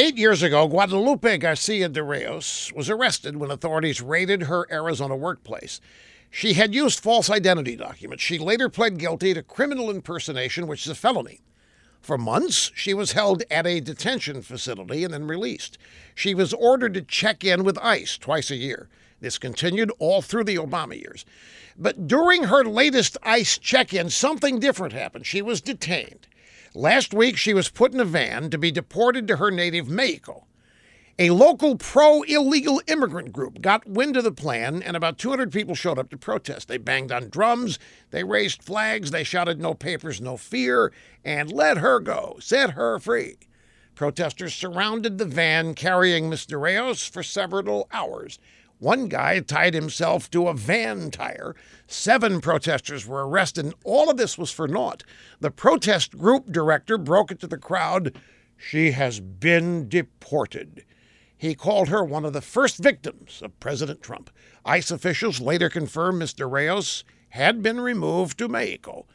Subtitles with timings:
[0.00, 5.80] Eight years ago, Guadalupe Garcia de Rayos was arrested when authorities raided her Arizona workplace.
[6.30, 8.22] She had used false identity documents.
[8.22, 11.40] She later pled guilty to criminal impersonation, which is a felony.
[12.00, 15.78] For months, she was held at a detention facility and then released.
[16.14, 18.88] She was ordered to check in with ICE twice a year.
[19.20, 21.24] This continued all through the Obama years.
[21.76, 25.26] But during her latest ICE check in, something different happened.
[25.26, 26.28] She was detained.
[26.74, 30.44] Last week, she was put in a van to be deported to her native Mexico.
[31.20, 35.74] A local pro illegal immigrant group got wind of the plan, and about 200 people
[35.74, 36.68] showed up to protest.
[36.68, 40.92] They banged on drums, they raised flags, they shouted, No papers, no fear,
[41.24, 43.38] and let her go, set her free.
[43.96, 48.38] Protesters surrounded the van carrying de Rayos for several hours.
[48.78, 51.56] One guy tied himself to a van tire.
[51.88, 55.02] Seven protesters were arrested, and all of this was for naught.
[55.40, 58.14] The protest group director broke it to the crowd
[58.56, 60.84] She has been deported.
[61.36, 64.30] He called her one of the first victims of President Trump.
[64.64, 66.50] ICE officials later confirmed Mr.
[66.50, 69.06] Rayos had been removed to Mexico.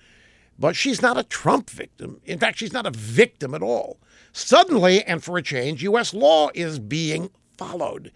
[0.58, 2.22] But she's not a Trump victim.
[2.24, 4.00] In fact, she's not a victim at all.
[4.32, 6.14] Suddenly, and for a change, U.S.
[6.14, 8.12] law is being followed.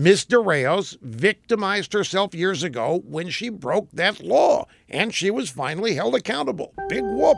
[0.00, 0.24] Ms.
[0.24, 5.94] de Rayos victimized herself years ago when she broke that law, and she was finally
[5.94, 6.72] held accountable.
[6.88, 7.36] Big whoop.